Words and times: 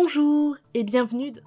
Bonjour 0.00 0.56
et 0.74 0.84
bienvenue. 0.84 1.32
d- 1.32 1.40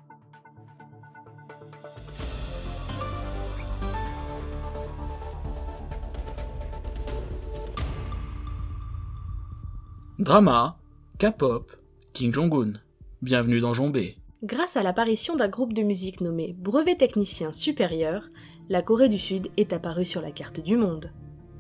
Drama, 10.20 10.78
K-pop, 11.18 11.72
Kim 12.14 12.34
Jong-un. 12.34 12.74
Bienvenue 13.22 13.62
dans 13.62 13.74
Jombé. 13.74 14.18
Grâce 14.44 14.76
à 14.76 14.84
l'apparition 14.84 15.36
d'un 15.36 15.48
groupe 15.48 15.74
de 15.74 15.84
musique 15.84 16.22
nommé 16.22 16.54
Brevet 16.58 16.96
Technicien 16.96 17.52
Supérieur, 17.52 18.28
la 18.70 18.82
Corée 18.82 19.10
du 19.10 19.18
Sud 19.18 19.48
est 19.58 19.74
apparue 19.74 20.06
sur 20.06 20.22
la 20.22 20.32
carte 20.32 20.60
du 20.60 20.76
monde. 20.76 21.12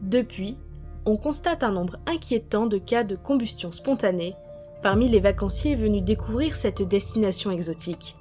Depuis, 0.01 0.57
on 1.05 1.17
constate 1.17 1.63
un 1.63 1.71
nombre 1.71 1.97
inquiétant 2.05 2.65
de 2.65 2.77
cas 2.77 3.03
de 3.03 3.15
combustion 3.15 3.71
spontanée 3.71 4.35
parmi 4.81 5.07
les 5.07 5.19
vacanciers 5.19 5.75
venus 5.75 6.03
découvrir 6.03 6.55
cette 6.55 6.81
destination 6.81 7.51
exotique. 7.51 8.15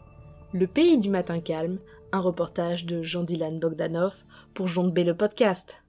Le 0.53 0.67
pays 0.67 0.99
du 0.99 1.09
matin 1.09 1.41
calme, 1.41 1.79
un 2.13 2.21
reportage 2.21 2.85
de 2.85 3.03
Jean-Dylan 3.03 3.59
Bogdanov 3.59 4.25
pour 4.53 4.67
Jondbé 4.67 5.05
le 5.05 5.17
podcast. 5.17 5.83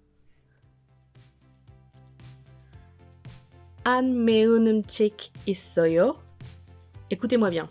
An 3.86 4.04
meunumchik 4.04 5.32
is 5.48 5.56
soyo. 5.56 6.16
Écoutez-moi 7.10 7.50
bien. 7.50 7.68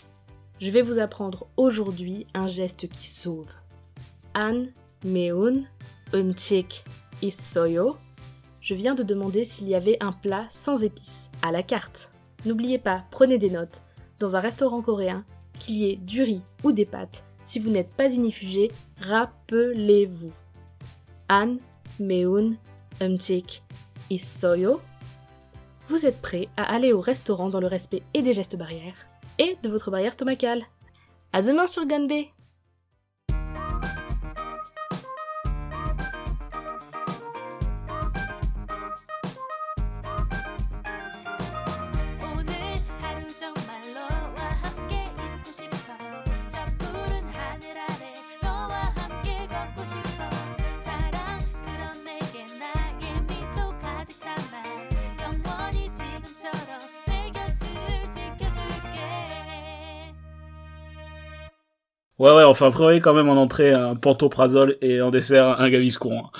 Je 0.60 0.70
vais 0.70 0.82
vous 0.82 0.98
apprendre 0.98 1.46
aujourd'hui 1.56 2.26
un 2.34 2.48
geste 2.48 2.88
qui 2.88 3.08
sauve. 3.08 3.54
An 4.34 4.66
meun 5.04 5.66
umchik 6.12 6.84
is 7.22 7.30
soyo. 7.30 7.96
Je 8.60 8.74
viens 8.74 8.94
de 8.94 9.02
demander 9.02 9.46
s'il 9.46 9.68
y 9.68 9.74
avait 9.74 9.96
un 10.00 10.12
plat 10.12 10.46
sans 10.50 10.82
épices 10.82 11.30
à 11.40 11.50
la 11.50 11.62
carte. 11.62 12.10
N'oubliez 12.44 12.78
pas, 12.78 13.04
prenez 13.10 13.38
des 13.38 13.50
notes. 13.50 13.82
Dans 14.18 14.36
un 14.36 14.40
restaurant 14.40 14.82
coréen, 14.82 15.24
qu'il 15.58 15.76
y 15.76 15.90
ait 15.90 15.96
du 15.96 16.22
riz 16.22 16.42
ou 16.64 16.72
des 16.72 16.86
pâtes, 16.86 17.24
si 17.44 17.58
vous 17.58 17.70
n'êtes 17.70 17.90
pas 17.90 18.08
inifugé, 18.08 18.70
rappelez-vous. 19.00 20.32
An, 21.28 21.56
meun, 21.98 22.56
umtik, 23.00 23.62
issoyo. 24.08 24.80
Vous 25.88 26.06
êtes 26.06 26.22
prêt 26.22 26.48
à 26.56 26.72
aller 26.72 26.92
au 26.92 27.00
restaurant 27.00 27.48
dans 27.48 27.60
le 27.60 27.66
respect 27.66 28.02
et 28.14 28.22
des 28.22 28.32
gestes 28.32 28.56
barrières 28.56 29.06
et 29.38 29.56
de 29.62 29.68
votre 29.68 29.90
barrière 29.90 30.12
stomacale. 30.12 30.62
À 31.32 31.42
demain 31.42 31.66
sur 31.66 31.86
Ganbei 31.86 32.30
Ouais, 62.20 62.30
ouais, 62.32 62.44
enfin, 62.44 62.70
prévoyez 62.70 63.00
quand 63.00 63.14
même 63.14 63.28
en 63.28 63.36
entrée 63.36 63.72
un 63.72 63.96
pantoprazole 63.96 64.76
et 64.82 65.00
en 65.00 65.10
dessert 65.10 65.58
un 65.60 65.68
gaviscon. 65.70 66.24
hein. 66.26 66.30